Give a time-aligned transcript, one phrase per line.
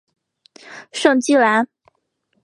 [0.91, 1.67] 圣基兰。